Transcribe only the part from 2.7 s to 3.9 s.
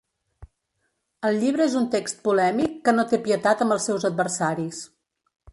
que no té pietat amb els